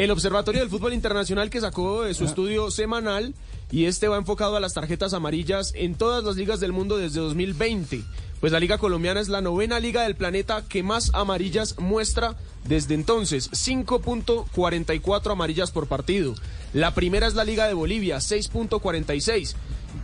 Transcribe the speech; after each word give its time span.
El 0.00 0.10
Observatorio 0.12 0.62
del 0.62 0.70
Fútbol 0.70 0.94
Internacional 0.94 1.50
que 1.50 1.60
sacó 1.60 2.04
de 2.04 2.14
su 2.14 2.24
estudio 2.24 2.70
semanal 2.70 3.34
y 3.70 3.84
este 3.84 4.08
va 4.08 4.16
enfocado 4.16 4.56
a 4.56 4.60
las 4.60 4.72
tarjetas 4.72 5.12
amarillas 5.12 5.74
en 5.76 5.94
todas 5.94 6.24
las 6.24 6.36
ligas 6.36 6.58
del 6.58 6.72
mundo 6.72 6.96
desde 6.96 7.20
2020. 7.20 8.02
Pues 8.40 8.50
la 8.50 8.60
Liga 8.60 8.78
Colombiana 8.78 9.20
es 9.20 9.28
la 9.28 9.42
novena 9.42 9.78
liga 9.78 10.04
del 10.04 10.16
planeta 10.16 10.64
que 10.66 10.82
más 10.82 11.10
amarillas 11.12 11.78
muestra 11.78 12.34
desde 12.64 12.94
entonces, 12.94 13.50
5.44 13.50 15.32
amarillas 15.32 15.70
por 15.70 15.86
partido. 15.86 16.34
La 16.72 16.94
primera 16.94 17.26
es 17.26 17.34
la 17.34 17.44
Liga 17.44 17.66
de 17.66 17.74
Bolivia, 17.74 18.16
6.46. 18.16 19.54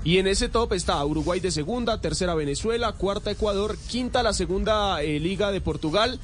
Y 0.05 0.19
en 0.19 0.27
ese 0.27 0.51
top 0.51 0.75
está 0.75 1.03
Uruguay 1.06 1.41
de 1.41 1.51
segunda, 1.51 2.03
tercera 2.03 2.34
Venezuela, 2.34 2.92
cuarta 2.92 3.31
Ecuador, 3.31 3.78
quinta 3.89 4.23
la 4.23 4.34
segunda 4.34 5.03
eh, 5.03 5.19
Liga 5.20 5.53
de 5.53 5.62
Portugal, 5.62 6.20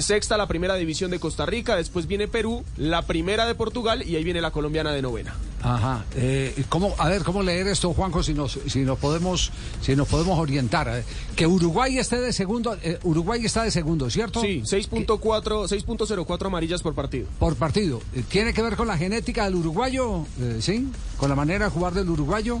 sexta 0.00 0.36
la 0.36 0.46
primera 0.46 0.74
división 0.76 1.10
de 1.10 1.18
Costa 1.18 1.46
Rica, 1.46 1.76
después 1.76 2.06
viene 2.06 2.28
Perú, 2.28 2.64
la 2.76 3.02
primera 3.02 3.46
de 3.46 3.54
Portugal 3.54 4.02
y 4.06 4.16
ahí 4.16 4.24
viene 4.24 4.40
la 4.40 4.50
colombiana 4.50 4.92
de 4.92 5.02
novena. 5.02 5.34
Ajá. 5.62 6.04
Eh, 6.14 6.64
¿cómo, 6.68 6.94
a 6.98 7.08
ver, 7.08 7.22
¿cómo 7.22 7.42
leer 7.42 7.66
esto, 7.68 7.92
Juanjo, 7.94 8.22
si 8.22 8.34
nos, 8.34 8.58
si 8.66 8.80
nos, 8.80 8.98
podemos, 8.98 9.50
si 9.80 9.96
nos 9.96 10.08
podemos 10.08 10.38
orientar? 10.38 11.02
Que 11.34 11.46
Uruguay 11.46 11.98
esté 11.98 12.20
de 12.20 12.32
segundo, 12.32 12.76
eh, 12.82 12.98
Uruguay 13.02 13.44
está 13.44 13.62
de 13.62 13.70
segundo, 13.70 14.10
¿cierto? 14.10 14.40
Sí, 14.42 14.62
6.4, 14.62 15.16
6.04 15.16 16.46
amarillas 16.46 16.82
por 16.82 16.94
partido. 16.94 17.26
Por 17.38 17.56
partido. 17.56 18.02
Eh, 18.14 18.22
¿Tiene 18.28 18.52
que 18.52 18.62
ver 18.62 18.76
con 18.76 18.88
la 18.88 18.98
genética 18.98 19.44
del 19.44 19.54
uruguayo? 19.54 20.26
Eh, 20.40 20.58
¿Sí? 20.60 20.88
¿Con 21.16 21.30
la 21.30 21.34
manera 21.34 21.66
de 21.66 21.70
jugar 21.70 21.94
del 21.94 22.10
uruguayo? 22.10 22.60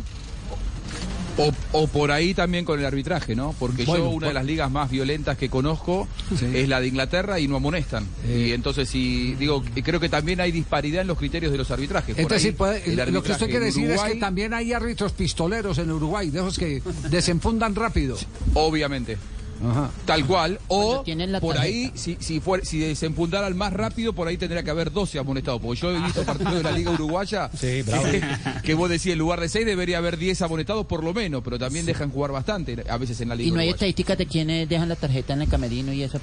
O, 1.36 1.52
o 1.72 1.86
por 1.88 2.12
ahí 2.12 2.32
también 2.32 2.64
con 2.64 2.78
el 2.78 2.86
arbitraje, 2.86 3.34
¿no? 3.34 3.54
Porque 3.58 3.84
Bueno, 3.84 4.04
yo 4.04 4.10
una 4.10 4.28
de 4.28 4.34
las 4.34 4.44
ligas 4.44 4.70
más 4.70 4.88
violentas 4.90 5.36
que 5.36 5.48
conozco 5.48 6.06
Sí. 6.38 6.46
es 6.54 6.68
la 6.68 6.80
de 6.80 6.86
Inglaterra 6.88 7.40
y 7.40 7.48
no 7.48 7.56
amonestan. 7.56 8.06
Eh. 8.26 8.46
Y 8.48 8.52
entonces, 8.52 8.88
si 8.88 9.34
digo, 9.34 9.62
creo 9.82 9.98
que 9.98 10.08
también 10.08 10.40
hay 10.40 10.52
disparidad 10.52 11.02
en 11.02 11.08
los 11.08 11.18
criterios 11.18 11.50
de 11.50 11.58
los 11.58 11.70
arbitrajes. 11.70 12.16
Es 12.16 12.28
decir, 12.28 12.54
puede- 12.56 12.80
lo 13.10 13.22
que 13.22 13.32
usted 13.32 13.48
quiere 13.48 13.66
decir 13.66 13.90
es 13.90 14.00
que 14.02 14.14
también 14.16 14.54
hay 14.54 14.72
árbitros 14.72 15.12
pistoleros 15.12 15.78
en 15.78 15.90
Uruguay, 15.90 16.30
de 16.30 16.38
esos 16.38 16.58
que 16.58 16.82
desenfundan 17.10 17.74
rápido. 17.74 18.16
Obviamente. 18.54 19.18
Ajá. 19.62 19.90
Tal 20.04 20.26
cual. 20.26 20.58
O 20.68 21.04
por 21.40 21.58
ahí, 21.58 21.92
si, 21.94 22.16
si, 22.20 22.40
fuera, 22.40 22.64
si 22.64 22.78
desenfundaran 22.78 23.56
más 23.56 23.72
rápido, 23.72 24.12
por 24.12 24.28
ahí 24.28 24.36
tendría 24.36 24.62
que 24.62 24.70
haber 24.70 24.92
12 24.92 25.18
amonestados. 25.18 25.60
Porque 25.60 25.80
yo 25.80 25.90
he 25.90 26.00
visto 26.00 26.22
partidos 26.24 26.54
de 26.54 26.62
la 26.62 26.72
Liga 26.72 26.90
Uruguaya 26.90 27.50
Sí, 27.58 27.82
bravo. 27.82 28.04
que, 28.04 28.22
que 28.62 28.74
vos 28.74 28.88
decís, 28.90 29.12
en 29.12 29.18
lugar 29.18 29.40
de 29.40 29.48
6 29.48 29.64
debería 29.66 29.98
haber 29.98 30.16
10 30.18 30.42
amonestados 30.42 30.86
por 30.86 31.04
lo 31.04 31.14
menos, 31.14 31.42
pero 31.44 31.58
también 31.58 31.86
dejan 31.86 32.10
jugar 32.10 32.32
bastante 32.32 32.84
a 32.88 32.96
veces 32.98 33.20
en 33.20 33.28
la 33.28 33.34
Liga 33.34 33.48
Y 33.48 33.52
no 33.52 33.60
hay 33.60 33.70
estadísticas 33.70 34.18
de 34.18 34.26
quienes 34.26 34.68
dejan 34.68 34.88
la 34.88 34.96
tarjeta 34.96 35.34
en 35.34 35.42
el 35.42 35.48
camerino 35.48 35.92
y 35.92 36.02
eso. 36.02 36.20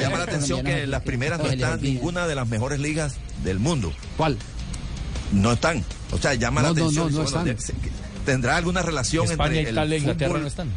Llama 0.00 0.18
la 0.18 0.24
atención 0.24 0.64
que 0.64 0.86
las 0.86 1.02
primeras 1.02 1.38
no 1.38 1.46
están 1.46 1.80
ninguna 1.80 2.26
de 2.26 2.34
las 2.34 2.48
mejores 2.48 2.80
ligas 2.80 3.16
del 3.42 3.58
mundo. 3.58 3.92
¿Cuál? 4.16 4.38
No 5.32 5.52
están. 5.52 5.84
O 6.12 6.18
sea, 6.18 6.34
llama 6.34 6.62
la 6.62 6.68
no, 6.68 6.72
atención. 6.72 7.12
no, 7.12 7.24
no 7.24 7.30
Bueno, 7.30 7.50
están. 7.50 7.76
¿Tendrá 8.24 8.56
alguna 8.56 8.82
relación 8.82 9.26
España, 9.30 9.58
entre 9.58 9.72
Italia, 9.72 9.96
el 9.96 10.02
Inglaterra 10.02 10.28
fútbol, 10.28 10.42
no 10.42 10.48
están. 10.48 10.68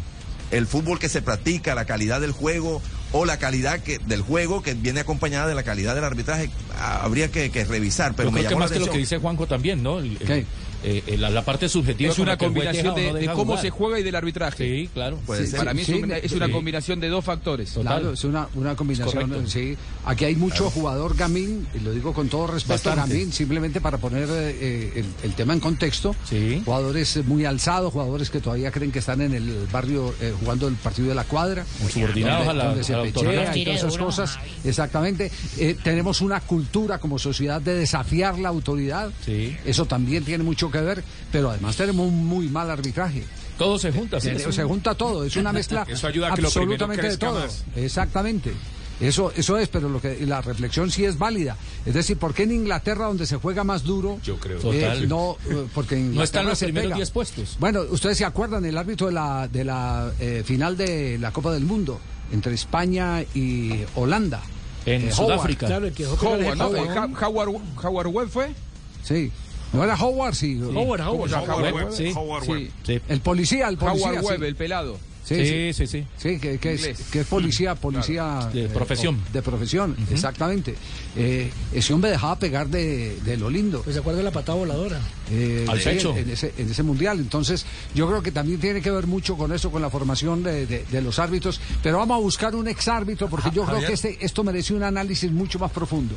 el 0.52 0.68
fútbol 0.68 1.00
que 1.00 1.10
se 1.10 1.22
practica, 1.22 1.76
la 1.76 1.86
calidad 1.86 2.22
del 2.22 2.32
juego 2.32 2.82
o 3.14 3.26
la 3.26 3.38
calidad 3.38 3.80
que, 3.80 4.00
del 4.00 4.22
juego 4.22 4.62
que 4.62 4.74
viene 4.74 5.00
acompañada 5.00 5.48
de 5.48 5.56
la 5.56 5.64
calidad 5.64 5.96
del 5.96 6.04
arbitraje? 6.04 6.50
Habría 6.80 7.30
que, 7.32 7.50
que 7.52 7.64
revisar, 7.66 8.14
pero 8.16 8.30
Yo 8.30 8.32
me 8.34 8.40
creo 8.42 8.50
que 8.50 8.54
llamó 8.54 8.60
la 8.60 8.66
más 8.66 8.72
que 8.72 8.80
lo 8.80 8.92
que 8.92 8.98
dice 8.98 9.18
Juanjo 9.18 9.48
también, 9.48 9.82
¿no? 9.84 10.00
El- 10.00 10.12
el- 10.12 10.28
¿Qué? 10.28 10.46
Eh, 10.84 11.04
eh, 11.08 11.18
la, 11.18 11.30
la 11.30 11.44
parte 11.44 11.68
subjetiva. 11.70 12.12
Es 12.12 12.20
una 12.20 12.38
combinación 12.38 12.96
de, 12.96 13.08
no 13.08 13.14
de 13.16 13.26
cómo 13.28 13.44
jugar. 13.46 13.62
se 13.62 13.70
juega 13.70 14.00
y 14.00 14.04
del 14.04 14.16
arbitraje. 14.16 14.64
Sí, 14.64 14.90
claro. 14.94 15.18
Puede 15.26 15.46
Sí, 15.46 15.52
ser. 15.52 15.60
Para 15.60 15.74
mí 15.74 15.82
es, 15.82 15.88
sí, 15.88 15.94
una, 15.94 16.18
es 16.18 16.32
una 16.32 16.50
combinación 16.52 17.00
de 17.00 17.10
dos 17.10 17.24
factores. 17.26 17.74
Total. 17.74 18.00
Claro, 18.00 18.14
es 18.14 18.24
una, 18.24 18.48
una 18.56 18.76
combinación. 18.76 19.30
correcto. 19.30 19.50
Sí. 19.50 19.76
Aquí 20.06 20.26
hay 20.26 20.36
mucho 20.36 20.70
jugador 20.70 21.16
gamín, 21.16 21.68
y 21.74 21.80
lo 21.80 21.92
digo 21.92 22.14
con 22.14 22.30
todo 22.30 22.48
respeto 22.48 22.90
a 22.90 22.96
Bastante. 22.96 23.16
gamín, 23.16 23.34
simplemente 23.34 23.82
para 23.82 23.98
poner 23.98 24.28
eh, 24.32 24.94
el, 24.96 25.06
el 25.24 25.34
tema 25.36 25.54
en 25.54 25.60
contexto. 25.60 26.16
Sí. 26.30 26.62
Jugadores 26.66 27.26
muy 27.26 27.46
alzados, 27.46 27.92
jugadores 27.94 28.30
que 28.30 28.40
todavía 28.40 28.72
creen 28.72 28.92
que 28.92 29.00
están 29.00 29.22
en 29.22 29.34
el 29.34 29.68
barrio 29.72 30.14
eh, 30.22 30.34
jugando 30.40 30.68
el 30.68 30.76
partido 30.76 31.10
de 31.10 31.16
la 31.16 31.24
cuadra. 31.24 31.66
Subordinados 31.92 32.46
donde, 32.46 32.52
a 32.62 32.64
la- 32.64 32.70
donde 32.70 32.84
se 32.84 32.94
a 32.94 32.98
la 32.98 33.04
pechea 33.04 33.58
y 33.58 33.64
todas 33.66 33.80
esas 33.80 33.98
cosas. 33.98 34.40
Exactamente. 34.64 35.32
Eh, 35.58 35.76
tenemos 35.84 36.22
una 36.22 36.40
cultura 36.42 37.00
como 37.00 37.18
sociedad 37.20 37.62
de 37.62 37.74
desafiar 37.76 38.38
la 38.40 38.50
autoridad. 38.50 39.12
Sí. 39.26 39.56
Eso 39.66 39.86
también 39.86 40.24
tiene 40.24 40.44
mucho 40.44 40.67
que 40.72 40.82
ver, 40.82 41.04
pero 41.32 41.50
además 41.52 41.76
tenemos 41.76 42.08
un 42.08 42.26
muy 42.26 42.48
mal 42.50 42.70
arbitraje. 42.70 43.24
Todo 43.58 43.80
se 43.80 43.92
junta. 43.92 44.20
sí, 44.20 44.30
Se, 44.52 44.64
junta 44.64 44.94
todo, 44.96 45.24
es 45.24 45.36
una 45.36 45.52
mezcla 45.52 45.84
Eso 45.90 46.08
ayuda 46.08 46.32
a 46.32 46.36
que 46.36 46.42
lo 46.44 46.50
primero 46.52 46.74
absolutamente 46.86 47.10
de 47.10 47.18
todo. 47.18 47.40
más. 47.40 47.64
Exactamente. 47.76 48.54
Eso, 49.00 49.32
eso 49.36 49.58
es, 49.60 49.68
pero 49.68 49.90
lo 49.90 50.02
que 50.02 50.26
la 50.26 50.42
reflexión 50.42 50.90
sí 50.90 51.06
es 51.06 51.20
válida. 51.20 51.56
Es 51.86 51.94
decir, 51.94 52.18
¿por 52.18 52.34
qué 52.34 52.44
en 52.44 52.52
Inglaterra, 52.52 53.06
donde 53.06 53.28
se 53.28 53.36
juega 53.38 53.64
más 53.64 53.84
duro, 53.84 54.20
Yo 54.24 54.38
creo. 54.40 54.58
eh, 54.74 54.82
Total. 54.82 55.08
no, 55.10 55.38
eh, 55.50 55.68
porque 55.74 55.96
en 55.96 56.02
No 56.16 56.24
están 56.24 56.42
Inglaterra 56.46 56.50
los 56.50 56.58
se 56.60 56.66
primeros 56.66 56.88
pega? 56.90 56.96
10 56.98 57.12
puestos. 57.12 57.58
Bueno, 57.60 57.82
ustedes 57.92 58.18
se 58.18 58.26
acuerdan 58.26 58.66
el 58.66 58.76
árbitro 58.78 59.06
de 59.08 59.14
la, 59.14 59.48
de 59.48 59.64
la 59.64 60.12
eh, 60.20 60.42
final 60.44 60.76
de 60.78 61.18
la 61.20 61.32
Copa 61.32 61.52
del 61.54 61.64
Mundo 61.66 62.00
entre 62.32 62.56
España 62.56 63.22
y 63.36 63.82
Holanda. 63.96 64.42
En 64.88 65.10
Eh, 65.10 65.12
Sudáfrica. 65.12 65.68
Howard. 65.68 65.94
Howard, 66.22 66.58
¿no? 66.58 66.76
Eh, 66.76 66.90
Ha- 66.90 67.28
Howard, 67.28 67.50
Howard 67.84 68.08
Webb 68.08 68.30
fue. 68.30 68.56
Sí. 69.04 69.32
¿No 69.74 69.84
era 69.84 69.96
Howard? 69.96 70.34
Sí. 70.34 70.60
Howard, 70.62 71.02
Howard, 71.02 71.34
Howard 71.34 71.74
Webb, 71.74 71.92
sí. 71.92 72.14
Sí. 72.46 72.70
Sí. 72.84 73.00
El 73.10 73.20
policía, 73.22 73.68
el 73.68 73.78
policía. 73.78 74.08
Howard 74.12 74.22
sí. 74.22 74.28
Webb, 74.28 74.44
el 74.44 74.56
pelado. 74.56 74.98
Sí, 75.26 75.36
sí. 75.36 75.46
Sí, 75.46 75.74
sí, 75.74 75.88
sí. 75.88 76.06
Sí, 76.16 76.40
que, 76.40 76.58
que 76.58 76.74
es, 76.76 76.88
que 77.12 77.20
es 77.20 77.28
policía, 77.28 77.76
policía 77.76 78.50
De 78.54 78.64
eh, 78.64 78.70
profesión. 78.70 79.20
o- 79.30 79.34
de 79.34 79.42
profesión, 79.42 79.98
exactamente. 80.10 80.74
Eh, 81.18 81.52
ese 81.74 81.94
hombre 81.94 82.12
dejaba 82.12 82.40
pegar 82.40 82.70
de, 82.70 83.18
de 83.26 83.36
lo 83.36 83.50
lindo. 83.50 83.82
Pues 83.82 83.94
se 83.96 84.00
acuerda 84.00 84.20
de 84.20 84.24
la 84.24 84.32
patada 84.32 84.58
voladora. 84.58 85.02
eh, 85.30 85.66
Al 85.68 85.80
pecho. 85.82 86.16
En, 86.16 86.30
ese, 86.30 86.54
en 86.58 86.72
ese 86.72 86.82
mundial. 86.82 87.20
Entonces, 87.20 87.66
yo 87.94 88.08
creo 88.08 88.24
que 88.24 88.32
también 88.32 88.62
tiene 88.62 88.82
que 88.82 88.90
ver 88.90 89.06
mucho 89.06 89.36
con 89.36 89.52
eso, 89.52 89.70
con 89.70 89.82
la 89.82 89.90
formación 89.90 90.44
de, 90.44 90.66
de- 90.66 90.86
de 90.90 91.02
los 91.02 91.20
árbitros. 91.20 91.60
Pero 91.84 91.98
vamos 91.98 92.16
a 92.16 92.22
buscar 92.22 92.56
un 92.56 92.70
exárbitro 92.70 93.28
porque 93.28 93.50
yo 93.54 93.66
creo 93.66 93.80
que 93.86 93.92
este, 93.96 94.18
esto 94.26 94.46
merece 94.46 94.76
un 94.76 94.84
análisis 94.84 95.30
mucho 95.30 95.60
más 95.60 95.72
profundo. 95.72 96.16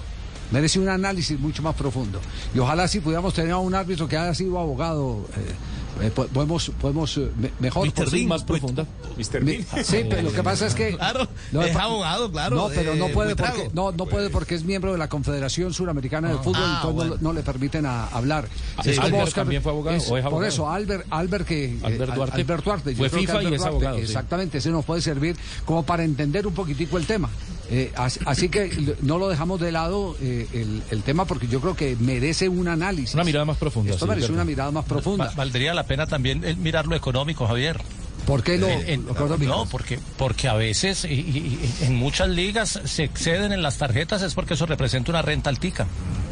Merece 0.52 0.78
un 0.80 0.88
análisis 0.88 1.38
mucho 1.38 1.62
más 1.62 1.74
profundo. 1.74 2.20
Y 2.54 2.58
ojalá 2.58 2.88
si 2.88 3.00
pudiéramos 3.00 3.34
tener 3.34 3.52
a 3.52 3.58
un 3.58 3.74
árbitro 3.74 4.08
que 4.08 4.16
haya 4.16 4.34
sido 4.34 4.58
abogado, 4.58 5.26
eh, 5.36 6.06
eh, 6.06 6.10
po- 6.14 6.26
podemos, 6.28 6.70
podemos 6.80 7.16
eh, 7.18 7.30
me- 7.38 7.52
mejor. 7.60 7.86
Por 7.92 8.04
por 8.04 8.10
sí, 8.10 8.26
más 8.26 8.42
profunda. 8.42 8.86
Mr. 9.16 9.40
Mi- 9.42 9.58
Bean. 9.58 9.66
Sí, 9.84 9.98
pero 10.08 10.22
lo 10.22 10.32
que 10.32 10.42
pasa 10.42 10.66
es 10.66 10.74
que. 10.74 10.96
Claro, 11.00 11.28
No, 11.52 11.62
es 11.62 11.76
abogado, 11.76 12.30
claro. 12.32 12.56
No, 12.56 12.68
pero 12.68 12.94
no 12.96 13.06
eh, 13.06 13.12
puede, 13.12 13.36
porque, 13.36 13.70
no, 13.74 13.92
no 13.92 14.06
puede 14.06 14.30
porque 14.30 14.54
es 14.54 14.64
miembro 14.64 14.92
de 14.92 14.98
la 14.98 15.08
Confederación 15.08 15.72
Suramericana 15.74 16.30
de 16.30 16.38
Fútbol 16.38 16.56
Ah, 16.56 16.60
y 16.60 16.74
entonces 16.76 16.84
no- 16.90 16.92
bueno. 16.94 17.16
no, 17.20 17.32
le 17.32 17.42
permiten 17.42 17.86
a- 17.86 18.06
hablar. 18.08 18.48
Sí, 18.82 18.90
Albert 19.00 19.32
también 19.34 19.62
fue 19.62 19.72
abogado, 19.72 19.96
o 19.96 20.00
es 20.00 20.04
Por 20.08 20.18
abogado. 20.20 20.44
eso, 20.48 20.68
Albert, 20.70 21.06
Albert 21.10 21.46
que. 21.46 21.64
eh, 21.66 21.78
Albert 21.82 22.10
Al- 22.10 22.16
Duarte. 22.16 22.40
Albert 22.40 22.64
Duarte. 22.64 22.90
yo 22.94 22.96
Fue 22.98 23.08
creo 23.10 23.20
que 23.20 23.26
FIFA 23.26 23.32
y 23.34 23.36
Albert 23.38 23.54
es 23.54 23.60
Duarte, 23.60 23.76
abogado, 23.76 23.96
sí. 23.98 24.02
Exactamente, 24.02 24.58
ese 24.58 24.70
nos 24.70 24.84
puede 24.84 25.00
servir 25.02 25.36
como 25.64 25.82
para 25.84 26.02
entender 26.02 26.46
un 26.46 26.54
poquitico 26.54 26.96
el 26.98 27.06
tema. 27.06 27.28
Eh, 27.72 27.92
as- 27.96 28.18
así 28.26 28.48
que 28.48 28.96
no 29.02 29.18
lo 29.18 29.28
dejamos 29.28 29.60
de 29.60 29.70
lado 29.70 30.16
eh, 30.20 30.46
el, 30.52 30.82
el 30.90 31.02
tema 31.02 31.24
porque 31.24 31.46
yo 31.46 31.60
creo 31.60 31.76
que 31.76 31.96
merece 32.00 32.48
un 32.48 32.66
análisis. 32.68 33.14
Una 33.14 33.22
mirada 33.24 33.44
más 33.44 33.58
profunda. 33.58 33.92
Esto 33.92 34.06
sí, 34.06 34.10
merece 34.10 34.32
una 34.32 34.44
mirada 34.44 34.70
más 34.72 34.84
profunda. 34.84 35.26
Va- 35.26 35.32
Valdría 35.36 35.72
la 35.72 35.84
pena 35.84 36.06
también 36.06 36.42
eh, 36.44 36.56
mirar 36.56 36.86
lo 36.86 36.96
económico, 36.96 37.46
Javier. 37.46 37.80
¿Por 38.26 38.42
qué 38.42 38.56
En- 38.56 38.64
en- 38.88 39.08
económico? 39.08 39.50
no, 39.52 39.66
porque, 39.66 39.98
porque 40.18 40.46
a 40.48 40.54
veces 40.54 41.04
y, 41.04 41.08
y- 41.14 41.70
y 41.80 41.84
en 41.86 41.94
muchas 41.96 42.28
ligas 42.28 42.78
se 42.84 43.04
exceden 43.04 43.52
en 43.52 43.62
las 43.62 43.78
tarjetas 43.78 44.22
es 44.22 44.34
porque 44.34 44.54
eso 44.54 44.66
representa 44.66 45.10
una 45.10 45.22
renta 45.22 45.48
altica. 45.48 45.84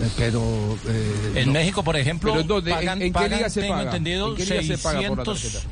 Eh, 0.02 0.08
Pero. 0.16 0.76
eh, 0.86 1.32
En 1.36 1.46
no. 1.46 1.52
México, 1.54 1.82
por 1.82 1.96
ejemplo, 1.96 2.32
Pero 2.32 2.44
¿dónde? 2.44 2.70
¿En- 2.72 2.76
pagan, 2.76 3.02
en 3.02 3.08
qué 3.08 3.12
pagan, 3.12 3.30
liga 3.30 3.48
se 3.50 3.60
tengo 3.62 3.74
paga? 3.74 3.84
entendido, 3.86 4.28
¿En 4.30 4.36
qué 4.36 4.44
liga 4.44 4.76
se 4.76 4.78
paga 4.82 5.08
por 5.08 5.18
la 5.18 5.24
600, 5.34 5.66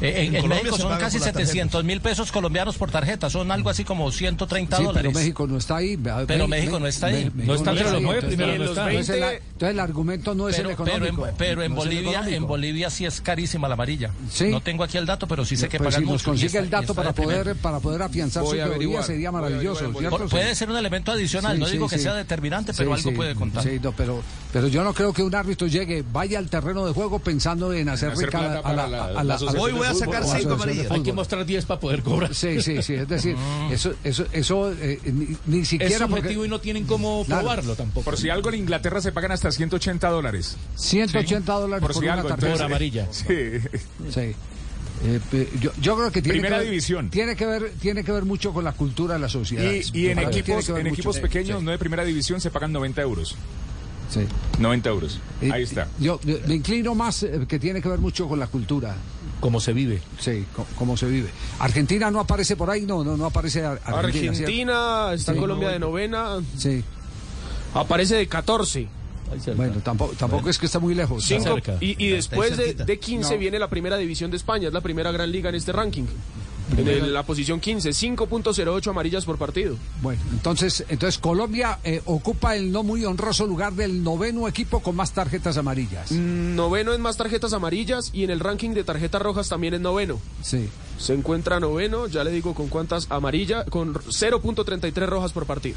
Eh, 0.00 0.24
en, 0.26 0.34
En 0.36 0.42
en 0.44 0.48
México 0.48 0.76
son 0.78 0.98
casi 0.98 1.18
por 1.18 1.26
las 1.26 1.34
700 1.36 1.84
mil 1.84 2.00
pesos 2.00 2.32
colombianos 2.32 2.76
por 2.76 2.90
tarjeta, 2.90 3.28
son 3.28 3.50
algo 3.50 3.68
así 3.70 3.84
como 3.84 4.10
130 4.10 4.76
Sí, 4.78 4.82
dólares. 4.84 5.10
pero 5.12 5.18
México 5.20 5.46
no 5.46 5.58
está 5.58 5.76
ahí. 5.76 5.98
Pero 6.26 6.48
México 6.48 6.80
no 6.80 6.86
está 6.86 7.06
ahí. 7.08 7.30
No 7.34 7.54
está 7.54 7.70
entre 7.70 7.90
los 7.90 8.02
nueve, 8.02 8.20
entonces- 8.20 8.36
primero 8.36 8.52
no 8.58 8.64
los 8.64 8.70
está. 8.70 8.90
Entonces, 8.90 9.20
la- 9.20 9.26
20 9.28 9.44
entonces 9.52 9.70
el 9.74 9.80
argumento 9.80 10.34
no 10.34 10.48
es 10.48 10.56
pero, 10.56 10.70
el 10.70 10.76
pero 10.76 10.88
en, 10.96 11.02
económico. 11.04 11.34
pero 11.36 11.62
en 11.62 11.74
no 11.74 11.80
es 11.82 11.86
el 11.86 11.94
Bolivia, 11.96 12.24
en 12.36 12.46
Bolivia 12.46 12.90
sí 12.90 13.04
es 13.04 13.20
carísima 13.20 13.68
la 13.68 13.74
amarilla. 13.74 14.10
Sí. 14.30 14.48
No 14.48 14.60
tengo 14.60 14.84
aquí 14.84 14.96
el 14.96 15.06
dato, 15.06 15.26
pero 15.28 15.44
sí 15.44 15.56
sé 15.56 15.68
que 15.68 15.78
Pues 15.78 15.94
pagan 15.94 16.06
si 16.06 16.12
nos 16.12 16.22
consigue 16.22 16.46
está- 16.46 16.58
el 16.60 16.70
dato 16.70 16.94
para 16.94 17.12
poder, 17.12 17.54
para 17.56 17.80
poder 17.80 18.02
afianzar 18.02 18.42
Voy 18.42 18.58
su 18.58 18.64
teoría 18.64 19.02
sería 19.02 19.30
maravilloso, 19.30 19.90
puede 20.30 20.54
ser 20.54 20.70
un 20.70 20.76
elemento 20.76 21.12
adicional, 21.12 21.58
no 21.58 21.68
digo 21.68 21.88
que 21.88 21.98
sea 21.98 22.14
determinante, 22.14 22.72
pero 22.76 22.94
algo 22.94 23.12
puede 23.12 23.34
contar. 23.34 23.62
sí, 23.64 23.78
no, 23.82 23.92
pero, 23.92 24.22
pero 24.52 24.66
yo 24.68 24.82
no 24.82 24.92
creo 24.94 25.12
que 25.12 25.22
un 25.22 25.34
árbitro 25.34 25.66
llegue, 25.68 26.04
vaya 26.12 26.38
al 26.38 26.48
terreno 26.50 26.84
de 26.86 26.92
juego 26.92 27.18
pensando 27.20 27.72
en 27.72 27.88
hacer, 27.88 28.10
hacer 28.10 28.26
rica 28.26 28.58
a 28.64 28.72
la, 28.72 28.88
la- 28.88 29.04
a 29.04 29.12
la 29.12 29.24
la- 29.24 29.34
asociación 29.36 29.62
Hoy 29.64 29.72
voy 29.72 29.86
a 29.86 29.94
sacar 29.94 30.24
cinco 30.24 30.54
amarillas. 30.54 30.90
Hay 30.90 31.02
que 31.02 31.12
mostrar 31.12 31.44
10 31.46 31.64
para 31.66 31.80
poder 31.80 32.02
cobrar. 32.02 32.34
Sí, 32.34 32.60
sí, 32.60 32.82
sí, 32.82 32.94
es 32.94 33.08
decir, 33.08 33.36
eso, 33.70 33.94
eso, 34.02 34.26
eso 34.32 34.72
eh, 34.72 34.98
ni, 35.04 35.36
ni 35.46 35.60
Es 35.60 35.68
siquiera 35.68 36.06
porque 36.08 36.22
subjetivo 36.22 36.44
y 36.44 36.48
no 36.48 36.60
tienen 36.60 36.84
cómo 36.86 37.24
Claro. 37.24 37.42
probarlo 37.42 37.74
tampoco. 37.76 38.04
Por 38.04 38.16
si 38.18 38.28
algo 38.30 38.48
en 38.48 38.56
Inglaterra 38.56 39.00
se 39.00 39.12
pagan 39.12 39.32
hasta 39.32 39.50
180 39.52 40.08
dólares. 40.08 40.56
180 40.76 41.52
dólares 41.52 41.80
Por 41.82 41.92
por, 41.92 42.02
si 42.02 42.06
una 42.08 42.14
algo. 42.14 42.28
tarjeta. 42.28 42.46
entonces, 42.52 42.62
Por 42.62 42.66
amarilla. 42.66 43.06
Sí. 43.12 44.12
Sí. 44.12 44.34
Eh, 45.02 45.48
yo, 45.60 45.70
yo 45.80 45.96
creo 45.96 46.12
que 46.12 46.20
tiene 46.20 46.34
Primera 46.40 46.56
que 46.56 46.64
ver, 46.64 46.70
división. 46.70 47.08
Tiene 47.08 47.34
que 47.34 47.46
ver, 47.46 47.72
tiene 47.80 48.04
que 48.04 48.12
ver 48.12 48.24
mucho 48.26 48.52
con 48.52 48.64
la 48.64 48.72
cultura 48.72 49.14
de 49.14 49.20
la 49.20 49.28
sociedad. 49.30 49.64
Y, 49.72 49.98
y 49.98 50.08
en 50.08 50.18
equipos, 50.18 50.68
en 50.68 50.86
equipos 50.88 51.16
Sí, 51.16 51.22
pequeños, 51.22 51.60
sí, 51.60 51.64
no 51.64 51.70
de 51.70 51.78
primera 51.78 52.04
división, 52.04 52.40
se 52.40 52.50
pagan 52.50 52.70
90 52.72 53.00
euros. 53.00 53.34
Sí. 54.10 54.20
90 54.58 54.88
euros. 54.90 55.20
Eh, 55.40 55.50
Ahí 55.52 55.62
está. 55.62 55.88
Yo 55.98 56.20
yo 56.24 56.36
me 56.46 56.54
inclino 56.56 56.94
más 56.94 57.22
eh, 57.22 57.46
que 57.48 57.58
tiene 57.58 57.80
que 57.80 57.88
ver 57.88 57.98
mucho 57.98 58.28
con 58.28 58.38
la 58.38 58.46
cultura. 58.46 58.94
Como 59.40 59.58
se 59.58 59.72
vive. 59.72 60.02
Sí, 60.18 60.44
cómo 60.76 60.96
se 60.98 61.06
vive. 61.06 61.30
Argentina 61.60 62.10
no 62.10 62.20
aparece 62.20 62.56
por 62.56 62.68
ahí, 62.68 62.82
no, 62.84 63.02
no, 63.02 63.16
no 63.16 63.24
aparece 63.24 63.64
Ar- 63.64 63.80
Argentina. 63.86 64.32
Argentina, 64.32 65.12
está 65.14 65.32
Sí. 65.32 65.38
Colombia 65.38 65.68
de 65.70 65.78
novena, 65.78 66.36
Sí. 66.58 66.84
aparece 67.74 68.16
de 68.16 68.26
14. 68.26 68.86
Ahí 69.32 69.40
cerca. 69.40 69.56
Bueno, 69.56 69.80
tampoco, 69.82 70.12
tampoco 70.18 70.50
es 70.50 70.58
que 70.58 70.66
está 70.66 70.78
muy 70.78 70.94
lejos. 70.94 71.24
Cinco, 71.24 71.54
cerca. 71.54 71.76
y, 71.80 71.94
y 72.04 72.08
después 72.10 72.56
de, 72.56 72.74
de 72.74 72.98
15 72.98 73.34
No. 73.34 73.38
viene 73.40 73.58
la 73.58 73.70
primera 73.70 73.96
división 73.96 74.30
de 74.30 74.36
España, 74.36 74.68
es 74.68 74.74
la 74.74 74.80
primera 74.80 75.10
gran 75.12 75.30
liga 75.32 75.48
en 75.48 75.54
este 75.54 75.72
ranking. 75.72 76.04
En 76.76 76.86
el- 76.88 77.12
la 77.12 77.24
posición 77.24 77.60
15, 77.60 77.90
5.08 77.92 78.90
amarillas 78.90 79.24
por 79.24 79.36
partido. 79.38 79.76
Bueno, 80.02 80.20
entonces, 80.32 80.84
entonces 80.88 81.18
Colombia 81.18 81.78
eh, 81.84 82.00
ocupa 82.06 82.56
el 82.56 82.70
no 82.72 82.82
muy 82.82 83.04
honroso 83.04 83.46
lugar 83.46 83.72
del 83.72 84.02
noveno 84.04 84.46
equipo 84.48 84.80
con 84.80 84.94
más 84.96 85.12
tarjetas 85.12 85.56
amarillas. 85.56 86.12
Mm, 86.12 86.54
Noveno 86.54 86.92
en 86.94 87.00
más 87.00 87.16
tarjetas 87.16 87.52
amarillas 87.52 88.10
y 88.12 88.24
en 88.24 88.30
el 88.30 88.40
ranking 88.40 88.70
de 88.70 88.84
tarjetas 88.84 89.20
rojas 89.20 89.48
también 89.48 89.74
es 89.74 89.80
noveno. 89.80 90.18
Sí. 90.42 90.68
Se 90.98 91.14
encuentra 91.14 91.58
noveno, 91.60 92.06
ya 92.06 92.22
le 92.24 92.30
digo 92.30 92.54
con 92.54 92.68
cuántas 92.68 93.06
amarillas, 93.10 93.64
con 93.70 93.94
0.33 93.94 95.06
rojas 95.08 95.32
por 95.32 95.46
partido. 95.46 95.76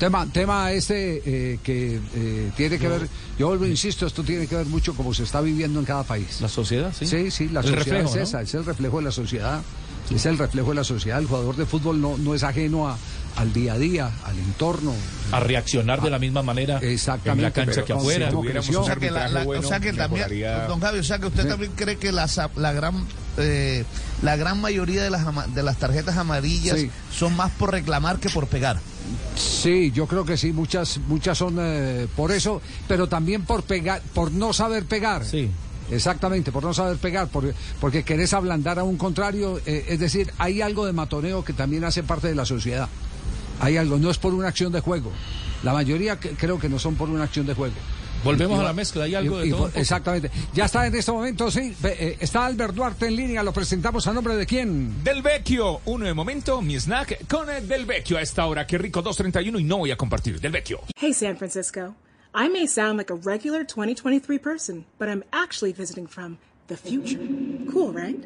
Tema, 0.00 0.26
tema 0.32 0.72
este 0.72 1.22
eh, 1.52 1.58
que 1.62 2.00
eh, 2.16 2.50
tiene 2.56 2.76
que 2.76 2.88
ver, 2.88 3.06
yo 3.38 3.46
vuelvo, 3.46 3.66
insisto, 3.66 4.04
esto 4.04 4.24
tiene 4.24 4.48
que 4.48 4.56
ver 4.56 4.66
mucho 4.66 4.94
cómo 4.94 5.14
se 5.14 5.22
está 5.22 5.40
viviendo 5.40 5.78
en 5.78 5.86
cada 5.86 6.02
país. 6.02 6.40
La 6.40 6.48
sociedad, 6.48 6.92
sí. 6.98 7.06
Sí, 7.06 7.30
sí, 7.30 7.48
la 7.48 7.60
El 7.60 7.66
sociedad 7.66 7.84
reflejo, 7.86 8.08
es 8.10 8.16
¿no? 8.16 8.22
esa, 8.22 8.42
es 8.42 8.54
el 8.54 8.64
reflejo 8.64 8.96
de 8.98 9.04
la 9.04 9.12
sociedad. 9.12 9.62
Es 10.10 10.26
el 10.26 10.38
reflejo 10.38 10.70
de 10.70 10.74
la 10.76 10.84
sociedad. 10.84 11.18
El 11.20 11.26
jugador 11.26 11.56
de 11.56 11.66
fútbol 11.66 12.00
no, 12.00 12.16
no 12.18 12.34
es 12.34 12.42
ajeno 12.42 12.88
a- 12.88 12.98
al 13.36 13.52
día 13.52 13.74
a 13.74 13.78
día, 13.78 14.10
al 14.24 14.36
entorno. 14.38 14.92
A 15.30 15.38
reaccionar 15.40 16.02
de 16.02 16.10
la 16.10 16.18
misma 16.18 16.42
manera 16.42 16.78
Exactamente, 16.78 17.30
en 17.38 17.42
la 17.44 17.50
cancha 17.52 17.72
pero 17.72 17.86
que 17.86 17.92
afuera. 17.92 18.30
si 18.62 18.74
O 18.74 18.84
sea 18.84 18.96
que, 18.96 19.10
la, 19.10 19.20
arbitraje 19.24 19.32
la- 19.34 19.44
bueno, 19.44 19.66
o 19.66 19.68
sea 19.68 19.78
que 19.80 19.92
también, 19.92 20.22
mejoraría- 20.28 20.66
don 20.66 20.80
Javi, 20.80 20.98
o 20.98 21.04
sea 21.04 21.18
que 21.20 21.26
usted 21.26 21.42
Sí. 21.44 21.48
también 21.48 21.72
cree 21.76 21.96
que 21.96 22.10
la, 22.12 22.28
la 22.56 22.72
gran 22.72 23.06
eh, 23.38 23.84
la 24.22 24.34
gran 24.36 24.60
mayoría 24.60 25.02
de 25.04 25.08
las 25.10 25.24
ama- 25.24 25.46
de 25.46 25.62
las 25.62 25.76
tarjetas 25.78 26.16
amarillas 26.16 26.78
Sí. 26.78 26.90
son 27.16 27.36
más 27.36 27.52
por 27.52 27.70
reclamar 27.70 28.18
que 28.18 28.28
por 28.28 28.48
pegar. 28.48 28.78
Sí, 29.36 29.92
yo 29.94 30.06
creo 30.06 30.24
que 30.24 30.36
sí, 30.36 30.52
muchas, 30.52 30.98
muchas 31.06 31.38
son 31.38 31.56
eh, 31.60 32.08
por 32.16 32.32
eso, 32.32 32.60
pero 32.88 33.08
también 33.08 33.44
por 33.44 33.62
pegar, 33.62 34.02
por 34.12 34.32
no 34.32 34.52
saber 34.52 34.84
pegar. 34.84 35.24
Sí. 35.24 35.48
Exactamente, 35.90 36.52
por 36.52 36.62
no 36.64 36.72
saber 36.74 36.96
pegar, 36.98 37.28
por- 37.28 37.52
porque 37.80 38.02
querés 38.04 38.32
ablandar 38.32 38.78
a 38.78 38.84
un 38.84 38.96
contrario, 38.96 39.60
eh, 39.66 39.86
es 39.88 39.98
decir, 39.98 40.32
hay 40.38 40.60
algo 40.62 40.86
de 40.86 40.92
matoneo 40.92 41.44
que 41.44 41.52
también 41.52 41.84
hace 41.84 42.02
parte 42.02 42.28
de 42.28 42.34
la 42.34 42.44
sociedad. 42.44 42.88
Hay 43.60 43.76
algo, 43.76 43.98
no 43.98 44.10
es 44.10 44.18
por 44.18 44.32
una 44.34 44.48
acción 44.48 44.72
de 44.72 44.80
juego. 44.80 45.10
La 45.62 45.72
mayoría 45.72 46.18
que- 46.18 46.30
creo 46.30 46.58
que 46.58 46.68
no 46.68 46.78
son 46.78 46.94
por 46.94 47.10
una 47.10 47.24
acción 47.24 47.44
de 47.46 47.54
juego. 47.54 47.74
Volvemos 48.22 48.58
Y- 48.58 48.60
a 48.60 48.64
la 48.64 48.72
mezcla, 48.74 49.04
hay 49.04 49.14
algo 49.14 49.38
y- 49.38 49.40
de 49.42 49.46
y- 49.46 49.50
todo. 49.50 49.70
Exactamente. 49.74 50.30
Ya 50.54 50.66
está 50.66 50.86
en 50.86 50.94
este 50.94 51.10
momento, 51.10 51.50
sí. 51.50 51.74
eh, 51.84 52.16
está 52.20 52.44
Albert 52.44 52.74
Duarte 52.74 53.06
en 53.06 53.16
línea, 53.16 53.42
lo 53.42 53.52
presentamos 53.52 54.06
a 54.06 54.12
nombre 54.12 54.36
de 54.36 54.44
quién. 54.46 55.02
Del 55.02 55.22
Vecchio, 55.22 55.80
uno 55.86 56.04
de 56.06 56.12
momento, 56.14 56.60
mi 56.60 56.74
snack 56.78 57.26
con 57.26 57.48
el 57.48 57.66
Del 57.66 57.86
Vecchio 57.86 58.18
a 58.18 58.20
esta 58.22 58.44
hora. 58.46 58.66
Qué 58.66 58.76
rico, 58.78 59.02
2.31 59.02 59.58
y 59.58 59.64
no 59.64 59.78
voy 59.78 59.90
a 59.90 59.96
compartir. 59.96 60.38
Del 60.40 60.52
Vecchio. 60.52 60.80
Hey, 61.00 61.14
San 61.14 61.36
Francisco. 61.38 61.94
I 62.32 62.46
may 62.46 62.66
sound 62.66 62.96
like 62.96 63.10
a 63.10 63.14
regular 63.14 63.64
2023 63.64 64.38
person, 64.38 64.84
but 64.98 65.08
I'm 65.08 65.24
actually 65.32 65.72
visiting 65.72 66.06
from 66.06 66.38
the 66.68 66.76
future. 66.76 67.18
Cool, 67.72 67.92
right? 67.92 68.22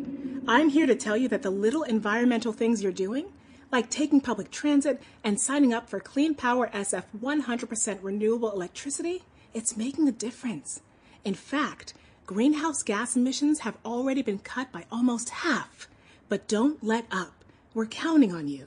I'm 0.47 0.69
here 0.69 0.87
to 0.87 0.95
tell 0.95 1.17
you 1.17 1.27
that 1.29 1.41
the 1.41 1.51
little 1.51 1.85
environmental 1.85 2.53
things 2.53 2.83
you're 2.83 2.93
doing, 2.93 3.33
like 3.73 3.89
taking 3.89 4.21
public 4.21 4.51
transit 4.51 5.03
and 5.25 5.41
signing 5.41 5.73
up 5.73 5.89
for 5.89 6.01
Clean 6.01 6.35
Power 6.35 6.69
SF 6.75 7.05
100% 7.19 7.99
renewable 8.03 8.53
electricity, 8.53 9.23
it's 9.55 9.75
making 9.75 10.07
a 10.07 10.13
difference. 10.13 10.83
In 11.25 11.33
fact, 11.33 11.95
greenhouse 12.27 12.83
gas 12.83 13.17
emissions 13.17 13.61
have 13.61 13.79
already 13.87 14.21
been 14.21 14.39
cut 14.39 14.71
by 14.71 14.85
almost 14.93 15.31
half. 15.31 15.89
But 16.29 16.47
don't 16.47 16.85
let 16.85 17.07
up. 17.11 17.43
We're 17.73 17.87
counting 17.87 18.35
on 18.35 18.49
you 18.49 18.67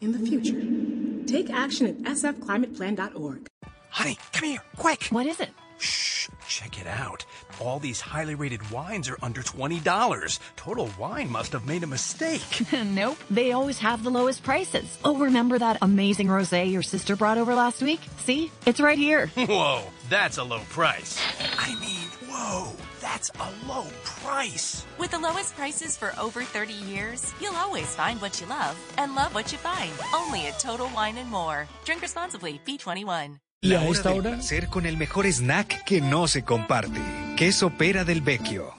in 0.00 0.10
the 0.10 0.18
future. 0.18 0.60
Take 1.24 1.50
action 1.50 1.86
at 1.86 1.98
sfclimateplan.org. 1.98 3.51
Honey, 3.92 4.16
come 4.32 4.48
here, 4.48 4.62
quick. 4.76 5.04
What 5.10 5.26
is 5.26 5.38
it? 5.38 5.50
Shh, 5.78 6.28
check 6.48 6.80
it 6.80 6.86
out. 6.86 7.26
All 7.60 7.78
these 7.78 8.00
highly 8.00 8.34
rated 8.34 8.70
wines 8.70 9.06
are 9.10 9.18
under 9.22 9.42
$20. 9.42 10.38
Total 10.56 10.90
Wine 10.98 11.30
must 11.30 11.52
have 11.52 11.66
made 11.66 11.82
a 11.82 11.86
mistake. 11.86 12.42
nope, 12.72 13.18
they 13.28 13.52
always 13.52 13.78
have 13.80 14.02
the 14.02 14.10
lowest 14.10 14.44
prices. 14.44 14.98
Oh, 15.04 15.18
remember 15.18 15.58
that 15.58 15.76
amazing 15.82 16.28
rosé 16.28 16.72
your 16.72 16.80
sister 16.82 17.16
brought 17.16 17.36
over 17.36 17.54
last 17.54 17.82
week? 17.82 18.00
See? 18.16 18.50
It's 18.64 18.80
right 18.80 18.96
here. 18.96 19.26
Whoa, 19.36 19.82
that's 20.08 20.38
a 20.38 20.44
low 20.44 20.60
price. 20.70 21.20
I 21.58 21.74
mean, 21.78 22.08
whoa, 22.30 22.72
that's 23.02 23.30
a 23.40 23.68
low 23.68 23.84
price. 24.04 24.86
With 24.98 25.10
the 25.10 25.18
lowest 25.18 25.54
prices 25.54 25.98
for 25.98 26.14
over 26.18 26.44
30 26.44 26.72
years, 26.72 27.34
you'll 27.42 27.56
always 27.56 27.94
find 27.94 28.22
what 28.22 28.40
you 28.40 28.46
love 28.46 28.74
and 28.96 29.14
love 29.14 29.34
what 29.34 29.52
you 29.52 29.58
find. 29.58 29.92
Only 30.14 30.46
at 30.46 30.58
Total 30.58 30.88
Wine 30.94 31.18
and 31.18 31.30
More. 31.30 31.68
Drink 31.84 32.00
responsibly, 32.00 32.58
B21. 32.66 33.36
La 33.64 33.80
hora 33.84 34.10
del 34.10 34.22
placer 34.22 34.66
con 34.66 34.86
el 34.86 34.96
mejor 34.96 35.24
snack 35.24 35.84
que 35.84 36.00
no 36.00 36.26
se 36.26 36.42
comparte. 36.42 36.98
Queso 37.36 37.70
pera 37.70 38.04
del 38.04 38.20
Vecchio. 38.20 38.72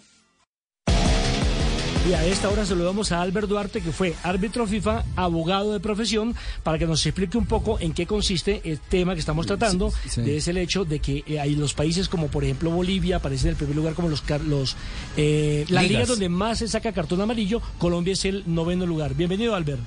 Y 2.09 2.11
a 2.11 2.25
esta 2.25 2.49
hora 2.49 2.65
saludamos 2.65 3.13
a 3.13 3.21
Albert 3.21 3.47
Duarte, 3.47 3.79
que 3.79 3.93
fue 3.93 4.13
árbitro 4.23 4.67
FIFA, 4.67 5.05
abogado 5.15 5.71
de 5.71 5.79
profesión, 5.79 6.35
para 6.63 6.77
que 6.77 6.85
nos 6.85 7.05
explique 7.05 7.37
un 7.37 7.45
poco 7.45 7.79
en 7.79 7.93
qué 7.93 8.05
consiste 8.05 8.59
el 8.65 8.77
tema 8.81 9.13
que 9.13 9.21
estamos 9.21 9.45
tratando, 9.47 9.89
Sí, 9.89 10.09
sí. 10.09 10.21
de 10.21 10.35
ese 10.35 10.51
el 10.51 10.57
hecho 10.57 10.83
de 10.83 10.99
que 10.99 11.23
eh, 11.27 11.39
hay 11.39 11.55
los 11.55 11.73
países 11.73 12.09
como 12.09 12.27
por 12.27 12.43
ejemplo 12.43 12.69
Bolivia 12.69 13.15
aparece 13.15 13.43
en 13.47 13.51
el 13.51 13.55
primer 13.55 13.77
lugar 13.77 13.93
como 13.93 14.09
los, 14.09 14.21
los 14.45 14.75
eh, 15.15 15.63
la 15.69 15.81
Ligas. 15.81 15.91
liga 16.01 16.05
donde 16.07 16.27
más 16.27 16.57
se 16.59 16.67
saca 16.67 16.91
cartón 16.91 17.21
amarillo, 17.21 17.61
Colombia 17.77 18.11
es 18.11 18.25
el 18.25 18.43
noveno 18.47 18.85
lugar. 18.85 19.13
Bienvenido 19.13 19.55
Albert. 19.55 19.79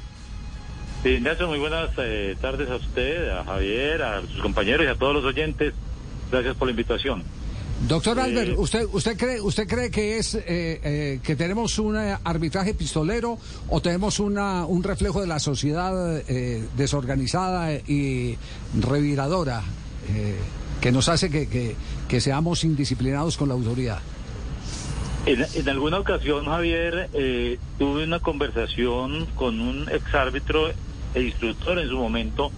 Sí, 1.02 1.20
muy 1.46 1.58
buenas 1.58 1.90
eh, 1.98 2.36
tardes 2.40 2.68
a 2.68 2.76
usted, 2.76 3.30
a 3.30 3.44
Javier, 3.44 4.02
a 4.02 4.22
sus 4.22 4.40
compañeros 4.42 4.84
y 4.86 4.88
a 4.88 4.96
todos 4.96 5.14
los 5.14 5.24
oyentes. 5.24 5.72
Gracias 6.32 6.56
por 6.56 6.66
la 6.66 6.72
invitación. 6.72 7.22
Doctor 7.86 8.18
Eh, 8.18 8.22
Albert, 8.22 8.54
¿usted, 8.58 8.86
usted, 8.90 9.16
cree, 9.16 9.40
¿usted 9.40 9.68
cree 9.68 9.90
que 9.90 10.18
es 10.18 10.34
eh, 10.34 10.42
eh, 10.48 11.20
que 11.22 11.36
tenemos 11.36 11.78
un 11.78 11.96
eh, 11.96 12.16
arbitraje 12.24 12.74
pistolero 12.74 13.38
o 13.68 13.80
tenemos 13.80 14.18
una, 14.18 14.64
un 14.64 14.82
reflejo 14.82 15.20
de 15.20 15.26
la 15.28 15.38
sociedad 15.38 16.18
eh, 16.28 16.64
desorganizada 16.76 17.74
y 17.74 18.36
reviradora 18.80 19.62
que 20.80 20.92
nos 20.92 21.08
hace 21.08 21.30
que, 21.30 21.48
que- 21.48 21.74
que 22.08 22.20
seamos 22.20 22.62
indisciplinados 22.64 23.36
con 23.36 23.48
la 23.48 23.54
autoridad? 23.54 23.98
En, 25.26 25.44
en 25.54 25.68
alguna 25.68 25.98
ocasión, 25.98 26.44
Javier, 26.44 27.10
tuve 27.78 28.04
una 28.04 28.20
conversación 28.20 29.26
con 29.34 29.60
un 29.60 29.88
exárbitro 29.90 30.70
e 31.16 31.22
instructor 31.22 31.78
en 31.78 31.88
su 31.88 31.96
momento, 31.96 32.52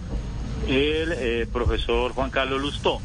el 0.67 1.13
eh, 1.13 1.47
profesor 1.51 2.11
Juan 2.11 2.29
Carlos 2.29 2.59
Lustó, 2.61 2.99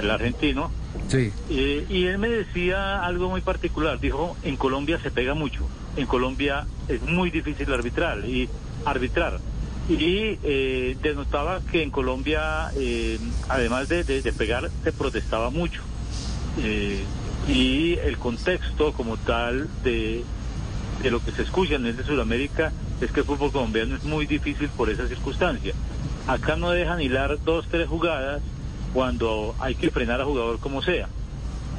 el 0.00 0.10
argentino, 0.10 0.70
Sí. 1.08 1.32
Eh, 1.50 1.86
y 1.88 2.04
él 2.04 2.18
me 2.18 2.28
decía 2.28 3.04
algo 3.04 3.28
muy 3.30 3.40
particular. 3.40 3.98
Dijo, 3.98 4.36
en 4.44 4.56
Colombia 4.56 4.98
se 5.02 5.10
pega 5.10 5.34
mucho. 5.34 5.66
En 5.96 6.06
Colombia 6.06 6.66
es 6.88 7.02
muy 7.02 7.30
difícil 7.30 7.72
arbitrar 7.72 8.24
y 8.24 8.48
arbitrar. 8.84 9.40
Y 9.88 10.38
eh, 10.44 10.96
denotaba 11.02 11.60
que 11.70 11.82
en 11.82 11.90
Colombia, 11.90 12.70
además 13.48 13.88
de, 13.88 14.04
de- 14.04 14.22
de 14.22 14.32
pegar, 14.32 14.70
se 14.84 14.92
protestaba 14.92 15.50
mucho. 15.50 15.80
Y 17.48 17.94
el 18.04 18.16
contexto 18.18 18.92
como 18.92 19.16
tal 19.16 19.68
de 19.82 20.24
de 21.02 21.10
lo 21.10 21.24
que 21.24 21.32
se 21.32 21.42
escucha 21.42 21.74
en 21.76 21.86
el 21.86 21.96
de 21.96 22.04
Sudamérica 22.04 22.72
es 23.00 23.10
que 23.12 23.20
el 23.20 23.26
fútbol 23.26 23.52
colombiano 23.52 23.96
es 23.96 24.04
muy 24.04 24.26
difícil 24.26 24.68
por 24.68 24.90
esa 24.90 25.08
circunstancia. 25.08 25.74
Acá 26.26 26.56
no 26.56 26.70
dejan 26.70 27.00
hilar 27.00 27.38
dos, 27.44 27.66
tres 27.70 27.88
jugadas 27.88 28.42
cuando 28.92 29.54
hay 29.58 29.74
que 29.74 29.90
frenar 29.90 30.20
al 30.20 30.26
jugador 30.26 30.58
como 30.58 30.82
sea. 30.82 31.08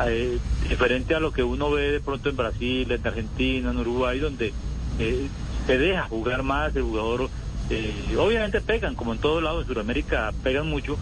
Eh, 0.06 0.40
diferente 0.68 1.14
a 1.14 1.20
lo 1.20 1.32
que 1.32 1.44
uno 1.44 1.70
ve 1.70 1.92
de 1.92 2.00
pronto 2.00 2.30
en 2.30 2.38
Brasil, 2.38 2.92
en 2.92 3.08
Argentina, 3.08 3.72
en 3.72 3.78
Uruguay, 3.78 4.20
donde 4.20 4.54
eh, 5.00 5.28
se 5.68 5.78
deja 5.78 6.04
jugar 6.04 6.44
más 6.44 6.76
el 6.76 6.84
jugador. 6.84 7.30
eh, 7.70 8.18
obviamente 8.18 8.60
pegan, 8.62 8.96
como 8.96 9.14
en 9.14 9.20
todos 9.20 9.44
lados, 9.44 9.64
en 9.64 9.74
Sudamérica 9.74 10.34
pegan 10.44 10.68
mucho, 10.68 10.98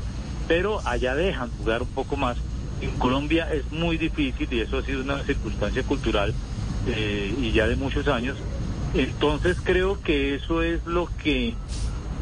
pero 0.48 0.86
allá 0.86 1.16
dejan 1.16 1.50
jugar 1.52 1.84
un 1.84 1.90
poco 1.90 2.18
más. 2.18 2.38
En 2.82 2.92
Colombia 2.92 3.52
es 3.54 3.72
muy 3.72 3.98
difícil 3.98 4.48
y 4.52 4.62
eso 4.62 4.78
ha 4.78 4.84
sido 4.84 5.02
una 5.02 5.24
circunstancia 5.24 5.84
cultural 5.84 6.34
y 6.88 7.52
ya 7.52 7.68
de 7.68 7.76
muchos 7.76 8.08
años. 8.08 8.38
Entonces 8.94 9.58
creo 9.64 10.02
que 10.02 10.36
eso 10.36 10.64
es 10.64 10.86
lo 10.86 11.10
que 11.22 11.54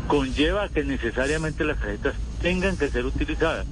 conlleva 0.07 0.69
que 0.69 0.83
necesariamente 0.83 1.63
las 1.63 1.77
tarjetas 1.79 2.15
tengan 2.41 2.77
que 2.77 2.89
ser 2.89 3.05
utilizadas. 3.05 3.65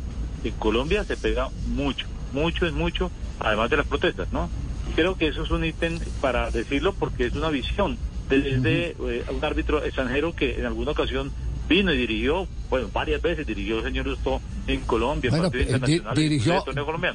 En 0.43 0.53
Colombia 0.53 1.03
se 1.03 1.17
pega 1.17 1.49
mucho, 1.67 2.07
mucho 2.33 2.65
es 2.65 2.73
mucho, 2.73 3.11
además 3.39 3.69
de 3.69 3.77
las 3.77 3.87
protestas, 3.87 4.31
¿no? 4.31 4.49
Creo 4.95 5.17
que 5.17 5.27
eso 5.27 5.43
es 5.43 5.51
un 5.51 5.65
ítem 5.65 5.99
para 6.21 6.51
decirlo 6.51 6.93
porque 6.93 7.25
es 7.25 7.33
una 7.33 7.49
visión 7.49 7.97
desde 8.29 8.95
eh, 8.99 9.23
un 9.29 9.43
árbitro 9.43 9.83
extranjero 9.83 10.35
que 10.35 10.57
en 10.59 10.65
alguna 10.65 10.91
ocasión 10.91 11.31
vino 11.67 11.93
y 11.93 11.97
dirigió, 11.97 12.47
bueno, 12.69 12.89
varias 12.93 13.21
veces 13.21 13.45
dirigió 13.45 13.79
el 13.79 13.83
señor 13.83 14.07
Justo 14.07 14.41
en 14.67 14.81
Colombia, 14.81 15.29
en 15.29 15.37
Bueno, 15.37 15.51
eh, 15.53 16.01
dirigió, 16.15 16.63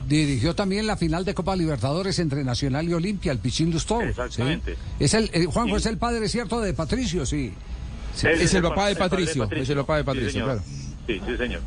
dirigió 0.07 0.55
también 0.55 0.87
la 0.87 0.97
final 0.97 1.25
de 1.25 1.35
Copa 1.35 1.57
Libertadores 1.57 2.19
entre 2.19 2.45
Nacional 2.45 2.89
y 2.89 2.95
Olimpia, 2.95 3.33
el 3.33 3.39
Pichín 3.39 3.71
Lustó. 3.73 4.01
Exactamente. 4.03 4.77
Es 4.99 5.15
el, 5.15 5.31
eh, 5.33 5.47
Juanjo 5.47 5.77
es 5.77 5.87
el 5.87 5.99
padre, 5.99 6.29
¿cierto?, 6.29 6.61
de 6.61 6.73
Patricio, 6.75 7.27
sí. 7.27 7.53
Sí. 8.15 8.27
Es 8.29 8.55
el 8.55 8.63
papá 8.63 8.89
de 8.89 8.97
Patricio, 8.97 9.49
es 9.51 9.69
el 9.69 9.77
papá 9.79 9.97
de 9.97 10.03
Sí, 10.03 10.07
Patricio, 10.07 10.31
señor. 10.31 10.47
claro. 10.47 10.63
Sí, 11.07 11.21
sí, 11.27 11.37
señor. 11.37 11.61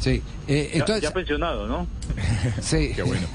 Sí. 0.00 0.22
Eh, 0.48 0.70
Ya- 0.72 0.78
entonces, 0.80 1.02
ya 1.02 1.10
pensionado, 1.12 1.66
¿no? 1.66 1.86
sí. 2.60 2.92
Qué 2.94 3.02
bueno. 3.02 3.26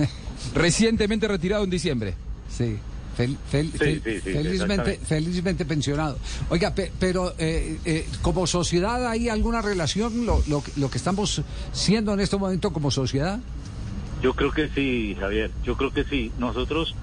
Recientemente 0.53 1.27
retirado 1.27 1.63
en 1.63 1.69
diciembre. 1.69 2.13
Sí. 2.49 2.77
Fel- 3.21 3.37
fel- 3.51 3.71
Sí, 3.71 3.77
fel- 3.77 4.01
sí, 4.03 4.21
sí, 4.23 4.31
felizmente, 5.05 5.65
pensionado. 5.65 6.17
Oiga, 6.49 6.73
pe- 6.73 6.91
pero 6.99 7.33
eh, 7.37 7.77
eh, 7.85 8.07
como 8.21 8.47
sociedad, 8.47 9.05
¿hay 9.07 9.29
alguna 9.29 9.61
relación 9.61 10.25
lo, 10.25 10.41
lo, 10.47 10.63
que- 10.63 10.71
lo 10.77 10.89
que 10.89 10.97
estamos 10.97 11.41
siendo 11.71 12.13
en 12.13 12.19
este 12.21 12.37
momento 12.37 12.71
como 12.73 12.89
sociedad? 12.91 13.39
Yo 14.21 14.33
creo 14.33 14.51
que 14.51 14.69
sí, 14.69 15.15
Javier, 15.19 15.51
yo 15.63 15.75
creo 15.77 15.91
que 15.91 16.03
sí. 16.03 16.31
Nosotros, 16.37 16.95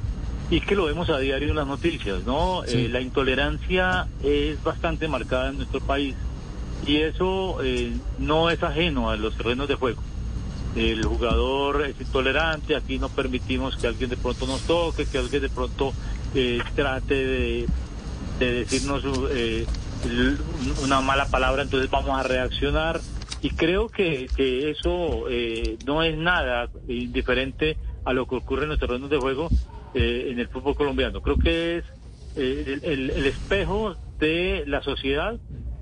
y 0.50 0.58
es 0.58 0.64
que 0.66 0.74
lo 0.76 0.84
vemos 0.86 1.08
a 1.10 1.18
diario 1.18 1.50
en 1.50 1.56
las 1.56 1.66
noticias, 1.66 2.22
¿no? 2.24 2.64
Eh, 2.64 2.88
la 2.88 3.00
intolerancia 3.00 4.06
es 4.22 4.62
bastante 4.62 5.08
marcada 5.08 5.50
en 5.50 5.56
nuestro 5.58 5.80
país 5.80 6.14
y 6.86 6.96
eso 6.98 7.58
no 8.18 8.50
es 8.50 8.62
ajeno 8.62 9.10
a 9.10 9.16
los 9.16 9.36
terrenos 9.36 9.68
de 9.68 9.74
juego. 9.74 10.00
El 10.78 11.04
jugador 11.04 11.82
es 11.86 12.00
intolerante, 12.00 12.76
aquí 12.76 12.98
no 12.98 13.08
permitimos 13.08 13.76
que 13.76 13.88
alguien 13.88 14.10
de 14.10 14.16
pronto 14.16 14.46
nos 14.46 14.60
toque, 14.62 15.06
que 15.06 15.18
alguien 15.18 15.42
de 15.42 15.48
pronto 15.48 15.92
eh, 16.34 16.60
trate 16.76 17.14
de, 17.14 17.66
de 18.38 18.52
decirnos 18.52 19.02
eh, 19.32 19.66
una 20.84 21.00
mala 21.00 21.26
palabra, 21.26 21.62
entonces 21.62 21.90
vamos 21.90 22.18
a 22.18 22.22
reaccionar. 22.22 23.00
Y 23.42 23.50
creo 23.50 23.88
que, 23.88 24.28
que 24.36 24.70
eso 24.70 25.24
eh, 25.28 25.76
no 25.84 26.02
es 26.02 26.16
nada 26.16 26.68
indiferente 26.88 27.76
a 28.04 28.12
lo 28.12 28.26
que 28.26 28.36
ocurre 28.36 28.64
en 28.64 28.70
los 28.70 28.78
terrenos 28.78 29.10
de 29.10 29.16
juego 29.18 29.48
eh, 29.94 30.28
en 30.30 30.38
el 30.38 30.48
fútbol 30.48 30.74
colombiano. 30.74 31.20
Creo 31.20 31.38
que 31.38 31.78
es 31.78 31.84
eh, 32.36 32.78
el, 32.82 32.84
el- 32.84 33.10
el 33.10 33.26
espejo 33.26 33.96
de 34.18 34.64
la 34.66 34.82
sociedad 34.82 35.38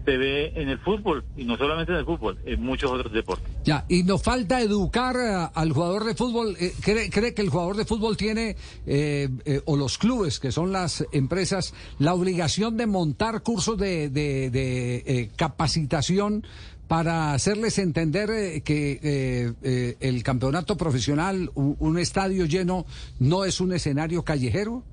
se 0.07 0.17
ve 0.17 0.53
en 0.55 0.69
el 0.71 0.79
fútbol, 0.79 1.25
y 1.37 1.45
no 1.45 1.57
solamente 1.59 1.93
en 1.93 1.99
el 1.99 2.05
fútbol, 2.07 2.39
en 2.47 2.63
muchos 2.63 2.91
otros 2.91 3.13
deportes. 3.13 3.45
Ya, 3.65 3.85
y 3.89 4.05
nos 4.05 4.23
falta 4.23 4.61
educar 4.63 5.17
eh, 5.17 5.49
al 5.53 5.73
jugador 5.73 6.05
de 6.05 6.15
fútbol. 6.15 6.57
Eh, 6.59 6.73
¿cree, 6.81 7.11
cree 7.11 7.35
que 7.35 7.43
el 7.43 7.51
jugador 7.51 7.77
de 7.77 7.85
fútbol 7.85 8.17
tiene, 8.17 8.57
eh, 8.87 9.29
eh, 9.45 9.61
o 9.67 9.77
los 9.77 9.99
clubes, 9.99 10.39
que 10.39 10.53
son 10.53 10.73
las 10.73 11.05
empresas, 11.13 11.75
la 11.99 12.15
obligación 12.15 12.77
de 12.77 12.87
montar 12.87 13.43
cursos 13.43 13.77
de, 13.77 14.09
de- 14.09 14.51
de, 14.51 15.31
capacitación 15.37 16.45
para 16.87 17.33
hacerles 17.33 17.79
entender 17.81 18.31
eh, 18.31 18.61
que 18.61 19.01
eh, 19.03 19.53
eh, 19.63 19.97
el 19.99 20.23
campeonato 20.23 20.77
profesional, 20.77 21.51
u- 21.57 21.75
un 21.81 21.99
estadio 21.99 22.45
lleno, 22.47 22.87
no 23.19 23.45
es 23.45 23.61
un 23.61 23.73
escenario 23.73 24.23
callejero? 24.23 24.85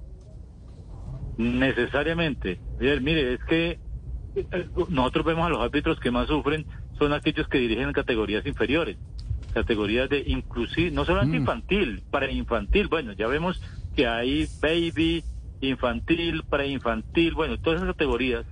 Necesariamente. 1.38 2.60
Mire, 2.80 3.36
es 3.36 3.40
que 3.48 3.80
nosotros 4.90 5.26
vemos 5.26 5.46
a 5.46 5.50
los 5.50 5.62
árbitros 5.62 6.00
que 6.00 6.12
más 6.12 6.28
sufren 6.28 6.66
son 6.98 7.14
aquellos 7.14 7.48
que 7.48 7.60
dirigen 7.60 7.88
en 7.88 7.94
categorías 7.94 8.46
inferiores, 8.46 8.98
categorías 9.54 10.10
de 10.10 10.24
inclusive, 10.26 10.92
no 10.92 11.06
solamente 11.06 11.38
infantil, 11.38 12.04
para 12.10 12.32
infantil, 12.32 12.88
bueno, 12.88 13.14
ya 13.14 13.28
vemos 13.28 13.62
que 13.96 14.08
hay 14.08 14.48
baby, 14.62 15.24
infantil, 15.62 16.44
preinfantil, 16.50 17.34
bueno, 17.34 17.58
todas 17.60 17.78
esas 17.78 17.94
categorías. 17.94 18.46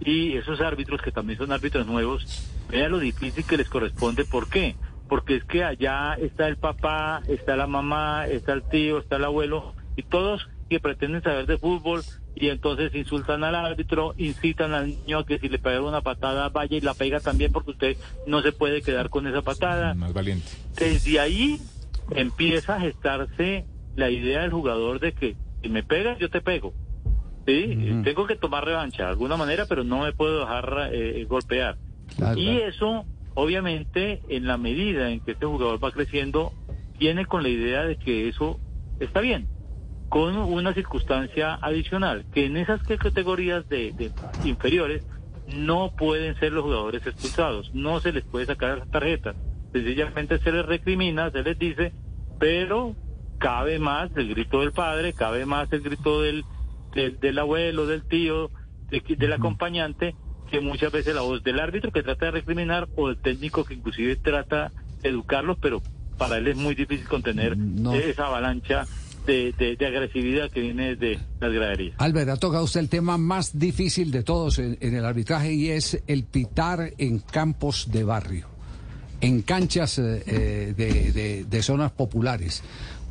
Y 0.00 0.36
esos 0.36 0.60
árbitros 0.60 1.02
que 1.02 1.10
también 1.10 1.38
son 1.38 1.50
árbitros 1.50 1.86
nuevos, 1.86 2.48
vean 2.70 2.92
lo 2.92 3.00
difícil 3.00 3.44
que 3.44 3.56
les 3.56 3.68
corresponde, 3.68 4.24
¿por 4.24 4.48
qué? 4.48 4.76
Porque 5.08 5.36
es 5.36 5.44
que 5.44 5.64
allá 5.64 6.14
está 6.14 6.46
el 6.46 6.56
papá, 6.56 7.22
está 7.26 7.56
la 7.56 7.66
mamá, 7.66 8.26
está 8.28 8.52
el 8.52 8.62
tío, 8.62 8.98
está 8.98 9.16
el 9.16 9.24
abuelo, 9.24 9.74
y 9.96 10.04
todos 10.04 10.48
que 10.68 10.80
pretenden 10.80 11.22
saber 11.22 11.46
de 11.46 11.58
fútbol, 11.58 12.02
y 12.34 12.48
entonces 12.48 12.94
insultan 12.94 13.42
al 13.42 13.54
árbitro, 13.54 14.14
incitan 14.16 14.72
al 14.72 14.88
niño 14.88 15.18
a 15.18 15.26
que 15.26 15.38
si 15.38 15.48
le 15.48 15.58
pega 15.58 15.80
una 15.80 16.02
patada 16.02 16.48
vaya 16.50 16.76
y 16.76 16.80
la 16.80 16.94
pega 16.94 17.20
también 17.20 17.52
porque 17.52 17.72
usted 17.72 17.96
no 18.26 18.42
se 18.42 18.52
puede 18.52 18.82
quedar 18.82 19.10
con 19.10 19.26
esa 19.26 19.42
patada. 19.42 19.94
Más 19.94 20.12
valiente. 20.12 20.46
Desde 20.76 21.18
ahí 21.18 21.60
empieza 22.12 22.76
a 22.76 22.80
gestarse 22.80 23.66
la 23.96 24.10
idea 24.10 24.42
del 24.42 24.52
jugador 24.52 25.00
de 25.00 25.12
que 25.12 25.36
si 25.62 25.68
me 25.68 25.82
pegas 25.82 26.18
yo 26.18 26.30
te 26.30 26.40
pego. 26.40 26.72
Sí, 27.46 28.02
tengo 28.04 28.26
que 28.26 28.36
tomar 28.36 28.66
revancha 28.66 29.04
de 29.04 29.08
alguna 29.08 29.38
manera, 29.38 29.64
pero 29.66 29.82
no 29.82 30.00
me 30.00 30.12
puedo 30.12 30.40
dejar 30.40 30.90
eh, 30.92 31.24
golpear. 31.26 31.78
Claro. 32.14 32.38
Y 32.38 32.58
eso, 32.58 33.06
obviamente, 33.34 34.20
en 34.28 34.46
la 34.46 34.58
medida 34.58 35.10
en 35.10 35.20
que 35.20 35.32
este 35.32 35.46
jugador 35.46 35.82
va 35.82 35.90
creciendo, 35.90 36.52
viene 36.98 37.24
con 37.24 37.42
la 37.42 37.48
idea 37.48 37.84
de 37.84 37.96
que 37.96 38.28
eso 38.28 38.60
está 39.00 39.20
bien, 39.20 39.48
con 40.08 40.36
una 40.36 40.72
circunstancia 40.74 41.54
adicional, 41.60 42.24
que 42.32 42.46
en 42.46 42.56
esas 42.56 42.82
categorías 42.82 43.68
de, 43.68 43.92
de 43.92 44.10
inferiores 44.48 45.02
no 45.54 45.92
pueden 45.96 46.34
ser 46.38 46.52
los 46.52 46.64
jugadores 46.64 47.06
expulsados, 47.06 47.70
no 47.74 48.00
se 48.00 48.12
les 48.12 48.24
puede 48.24 48.46
sacar 48.46 48.78
las 48.78 48.90
tarjetas, 48.90 49.36
sencillamente 49.72 50.38
se 50.38 50.52
les 50.52 50.64
recrimina, 50.66 51.30
se 51.30 51.42
les 51.42 51.58
dice, 51.58 51.92
pero 52.38 52.94
cabe 53.38 53.78
más 53.78 54.10
el 54.16 54.28
grito 54.30 54.60
del 54.60 54.72
padre, 54.72 55.12
cabe 55.12 55.44
más 55.46 55.72
el 55.72 55.80
grito 55.82 56.22
del, 56.22 56.44
del, 56.94 57.18
del 57.20 57.38
abuelo, 57.38 57.86
del 57.86 58.02
tío, 58.02 58.50
de- 58.90 59.02
del 59.16 59.32
acompañante, 59.32 60.14
que 60.50 60.60
muchas 60.60 60.90
veces 60.90 61.14
la 61.14 61.20
voz 61.20 61.42
del 61.44 61.60
árbitro 61.60 61.92
que 61.92 62.02
trata 62.02 62.26
de 62.26 62.30
recriminar 62.32 62.88
o 62.96 63.08
del 63.08 63.18
técnico 63.18 63.64
que 63.64 63.74
inclusive 63.74 64.16
trata 64.16 64.72
de 65.02 65.10
educarlos, 65.10 65.58
pero 65.60 65.82
para 66.16 66.38
él 66.38 66.48
es 66.48 66.56
muy 66.56 66.74
difícil 66.74 67.06
contener 67.06 67.56
esa 67.94 68.26
avalancha 68.26 68.86
de, 69.32 69.86
agresividad 69.86 70.50
que 70.50 70.60
viene 70.60 70.96
de 70.96 71.18
las 71.40 71.52
graderías. 71.52 71.94
Albert, 71.98 72.30
ha 72.30 72.36
tocado 72.36 72.64
usted 72.64 72.80
el 72.80 72.88
tema 72.88 73.18
más 73.18 73.58
difícil 73.58 74.10
de 74.10 74.22
todos 74.22 74.58
en, 74.58 74.78
el 74.80 75.04
arbitraje 75.04 75.52
y 75.52 75.68
es 75.70 76.00
el 76.06 76.24
pitar 76.24 76.92
en 76.98 77.18
campos 77.18 77.88
de 77.92 78.04
barrio, 78.04 78.46
en 79.20 79.42
canchas 79.42 79.98
eh, 79.98 80.22
eh, 80.26 80.74
de, 80.76 81.12
de- 81.12 81.44
de 81.44 81.62
zonas 81.62 81.92
populares, 81.92 82.62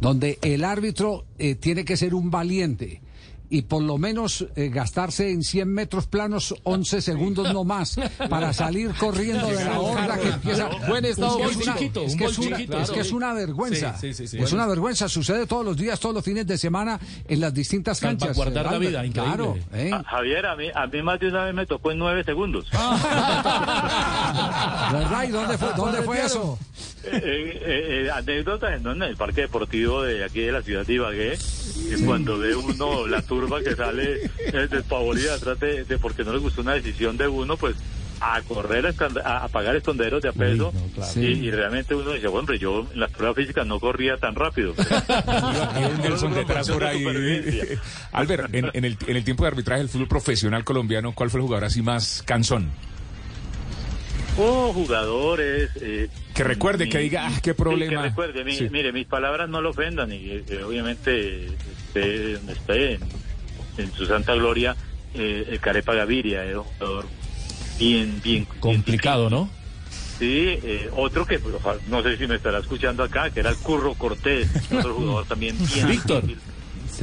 donde 0.02 0.40
el 0.42 0.64
árbitro 0.64 1.26
eh, 1.38 1.56
tiene 1.56 1.86
que 1.86 1.98
ser 1.98 2.14
un 2.14 2.32
valiente. 2.32 3.02
Y 3.50 3.62
por 3.62 3.82
lo 3.82 3.98
menos 3.98 4.46
eh, 4.58 4.68
gastarse 4.70 5.32
en 5.32 5.42
100 5.42 5.74
metros 5.74 6.06
planos 6.08 6.54
11 6.64 7.02
segundos 7.02 7.54
no 7.54 7.64
más 7.64 7.96
para 8.30 8.52
salir 8.52 8.92
corriendo 8.96 9.48
de 9.48 9.64
la 9.64 9.80
horda 9.80 10.18
que 10.20 10.28
empieza. 10.30 10.70
Buen 10.88 11.06
estado 11.06 11.40
Es 11.40 11.56
que 11.56 11.64
es 11.64 11.68
una- 11.68 11.74
chiquito, 11.78 12.04
es 12.04 12.16
que 12.18 12.26
es 12.26 12.38
una- 12.40 12.58
chiquito, 12.58 12.80
es 12.82 12.92
que 12.92 13.00
es 13.00 13.12
una 13.14 13.34
vergüenza. 13.34 13.98
Sí, 13.98 14.14
sí, 14.14 14.28
sí, 14.28 14.38
sí. 14.38 14.44
Es 14.44 14.52
una 14.52 14.68
vergüenza. 14.68 15.08
Sucede 15.08 15.48
todos 15.48 15.64
los 15.66 15.78
días, 15.78 15.98
todos 16.00 16.16
los 16.16 16.26
fines 16.26 16.46
de 16.46 16.58
semana 16.58 17.00
en 17.28 17.40
las 17.40 17.54
distintas 17.54 18.00
canchas. 18.02 18.30
Salvaguardar 18.36 18.66
la 18.66 18.72
Albert. 18.72 18.90
vida, 18.92 19.06
increíble. 19.06 19.36
Claro. 19.36 19.58
¿eh? 19.74 19.92
Ah, 19.94 20.04
Javier, 20.06 20.46
a 20.46 20.56
mí, 20.58 20.66
a 20.74 20.88
mí 20.88 21.02
más 21.02 21.20
de 21.20 21.28
una 21.30 21.46
vez 21.46 21.54
me 21.56 21.66
tocó 21.66 21.92
en 21.92 22.00
nueve 22.00 22.24
segundos. 22.26 22.68
¿Verdad? 24.92 25.24
¿Y 25.28 25.32
dónde 25.32 25.58
fue, 25.58 25.70
dónde 25.76 26.02
fue 26.02 26.26
eso? 26.26 26.58
Eh, 27.04 27.12
eh, 27.24 28.06
eh, 28.06 28.12
anécdotas 28.14 28.82
¿no? 28.82 28.92
en 28.92 29.02
el 29.04 29.16
parque 29.16 29.42
deportivo 29.42 30.02
de 30.04 30.24
aquí 30.26 30.42
de 30.42 30.52
la 30.52 30.62
ciudad 30.62 30.86
de 30.86 30.94
Ibagué, 30.94 31.38
que 31.90 32.06
cuando 32.06 32.38
ve 32.38 32.56
uno 32.56 33.08
la 33.08 33.22
turba 33.22 33.62
que 33.62 33.76
sale 33.76 34.24
eh, 34.40 34.68
despavorida 34.70 35.36
atrás 35.36 35.60
de, 35.60 35.84
de 35.86 35.98
porque 35.98 36.24
no 36.24 36.34
le 36.34 36.40
gustó 36.40 36.62
una 36.62 36.74
decisión 36.74 37.18
de 37.18 37.28
uno, 37.28 37.58
pues 37.58 37.76
a 38.20 38.42
correr 38.42 38.88
a, 38.88 39.44
a- 39.44 39.48
pagar 39.48 39.76
esconderos 39.76 40.22
de 40.24 40.30
a 40.30 40.32
peso 40.34 40.74
claro. 40.96 41.12
y, 41.22 41.26
y 41.26 41.52
realmente 41.52 41.94
uno 41.94 42.12
dice, 42.14 42.28
bueno, 42.28 42.40
hombre, 42.40 42.58
yo 42.58 42.88
en 42.92 43.00
las 43.00 43.12
pruebas 43.12 43.36
físicas 43.36 43.68
no 43.68 43.80
corría 43.80 44.18
tan 44.18 44.34
rápido. 44.34 44.74
Nelson 46.02 46.34
detrás 46.34 46.70
por 46.70 46.84
ahí. 46.84 47.06
Albert, 48.12 48.54
en, 48.56 48.70
en 48.74 48.86
el, 48.86 48.98
en 49.08 49.16
el 49.18 49.24
tiempo 49.24 49.44
de 49.44 49.50
arbitraje 49.50 49.82
del 49.82 49.90
fútbol 49.90 50.08
profesional 50.08 50.64
colombiano, 50.64 51.14
¿cuál 51.14 51.30
fue 51.30 51.40
el 51.40 51.44
jugador 51.46 51.66
así 51.66 51.82
más 51.84 52.24
cansón? 52.26 52.70
Oh, 54.38 54.72
jugadores. 54.74 55.70
eh, 55.82 56.10
Que 56.34 56.44
recuerde, 56.44 56.86
mi- 56.86 56.92
que 56.92 57.00
diga, 57.00 57.28
ah, 57.28 57.40
qué 57.42 57.52
sí, 57.52 57.56
problema. 57.56 58.04
que 58.04 58.10
recuerde, 58.10 58.44
mi- 58.44 58.58
Sí. 58.58 58.68
mire, 58.70 58.92
mis 58.92 59.08
palabras 59.08 59.50
no 59.50 59.62
lo 59.62 59.72
ofendan 59.72 60.12
y 60.12 60.32
eh, 60.32 60.64
obviamente 60.64 61.48
esté 61.48 62.34
donde 62.34 62.54
esté, 62.54 62.94
en, 62.94 63.02
en 63.78 63.92
su 63.94 64.06
santa 64.06 64.36
gloria, 64.36 64.76
eh, 65.14 65.46
el 65.50 65.60
Carepa 65.60 65.94
Gaviria 65.96 66.44
era 66.46 66.60
un 66.60 66.66
jugador 66.66 67.10
bien, 67.80 68.22
bien. 68.24 68.46
Complicado, 68.60 69.30
¿no? 69.30 69.50
Sí, 70.20 70.60
eh, 70.64 70.90
otro 70.94 71.26
que 71.26 71.40
pues, 71.40 71.56
no 71.88 72.02
sé 72.04 72.18
si 72.18 72.28
me 72.28 72.36
estará 72.36 72.60
escuchando 72.60 73.04
acá, 73.04 73.30
que 73.32 73.40
era 73.40 73.50
el 73.52 73.58
Curro 73.58 73.96
Cortés, 73.96 74.48
otro 74.72 74.96
jugador 74.96 75.26
también 75.28 75.58
bien 75.74 75.88
Víctor. 75.92 76.26
difícil. 76.26 76.44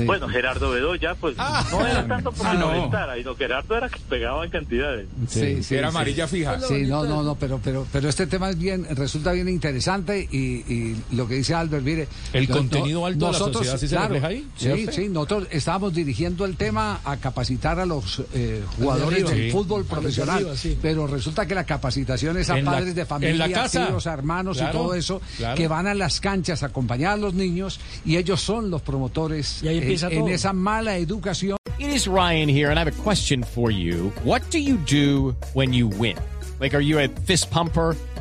Bueno, 0.06 0.28
Gerardo 0.28 0.70
Bedoya, 0.70 1.14
pues 1.14 1.36
no 1.36 1.86
era 1.86 2.06
tanto 2.06 2.32
porque 2.32 2.48
Ah, 2.50 2.54
no 2.54 3.14
sino 3.16 3.34
Gerardo 3.36 3.76
era 3.76 3.88
que 3.88 4.00
pegaba 4.08 4.44
en 4.44 4.50
cantidades. 4.50 5.06
Sí, 5.28 5.62
sí, 5.62 5.74
Era 5.76 5.88
sí. 5.90 5.96
amarilla 5.96 6.26
fija. 6.28 6.60
Sí, 6.60 6.82
no, 6.82 7.04
no, 7.04 7.22
no, 7.22 7.34
pero, 7.36 7.60
pero, 7.62 7.86
pero 7.92 8.08
este 8.08 8.26
tema 8.26 8.50
es 8.50 8.58
bien, 8.58 8.86
resulta 8.96 9.32
bien 9.32 9.48
interesante 9.48 10.28
y, 10.30 10.38
y 10.38 10.96
lo 11.12 11.26
que 11.28 11.34
dice 11.36 11.54
Albert, 11.54 11.84
mire. 11.84 12.08
El 12.32 12.48
no- 12.48 12.56
contenido 12.56 13.00
no- 13.00 13.06
alto 13.06 13.26
de 13.26 13.32
la 13.32 13.38
sociedad, 13.38 13.76
¿sí 13.78 13.88
se 13.88 13.98
refleja 13.98 14.26
ahí? 14.28 14.48
¿Sí, 14.56 14.86
Sí, 14.90 15.08
nosotros 15.08 15.48
estábamos 15.50 15.94
dirigiendo 15.94 16.44
el 16.44 16.56
tema 16.56 17.00
a 17.04 17.16
capacitar 17.16 17.78
a 17.80 17.86
los 17.86 18.22
eh, 18.34 18.62
jugadores 18.76 19.14
arriba. 19.24 19.30
del 19.30 19.44
Sí. 19.46 19.50
fútbol 19.50 19.84
profesional, 19.84 20.36
arriba, 20.36 20.52
pero 20.82 21.06
resulta 21.06 21.46
que 21.46 21.54
la 21.54 21.64
capacitación 21.64 22.36
es 22.38 22.50
a 22.50 22.58
En 22.58 22.64
la- 22.64 22.72
padres 22.72 22.94
de 22.94 23.00
en 23.02 23.06
familia, 23.06 23.46
la 23.46 23.50
casa. 23.54 23.86
tíos, 23.86 24.06
hermanos 24.06 24.56
Claro, 24.58 24.70
y 24.70 24.76
todo 24.82 24.94
eso, 24.94 25.20
claro. 25.36 25.56
que 25.56 25.68
van 25.68 25.86
a 25.86 25.94
las 25.94 26.20
canchas 26.20 26.62
a 26.62 26.66
acompañar 26.66 27.12
a 27.12 27.16
los 27.16 27.34
niños 27.34 27.80
y 28.04 28.16
ellos 28.16 28.40
son 28.40 28.70
los 28.70 28.82
promotores 28.82 29.62
Y 29.62 29.68
ahí 29.68 29.78
en- 29.78 29.83
empieza 29.84 30.08
en 30.08 30.20
todo. 30.20 30.28
esa 30.28 30.52
mala 30.52 30.96
educación. 30.96 31.56
It 31.78 31.88
is 31.88 32.06
Ryan 32.06 32.48
here, 32.48 32.70
and 32.70 32.78
I 32.78 32.84
have 32.84 32.88
a 32.88 33.02
question 33.02 33.42
for 33.42 33.70
you. 33.70 34.12
What 34.24 34.42
do 34.50 34.58
you 34.58 34.76
do 34.86 35.34
when 35.54 35.72
you 35.72 35.88
win? 35.88 36.16
Like, 36.60 36.74
are 36.74 36.82
you 36.82 36.98
a 36.98 37.08
fist 37.08 37.50
pumper? 37.50 37.96